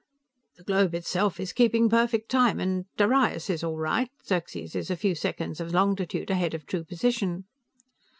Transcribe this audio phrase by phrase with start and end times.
[0.55, 4.97] "The globe itself is keeping perfect time, and Darius is all right, Xerxes is a
[4.97, 7.43] few seconds of longitude ahead of true position."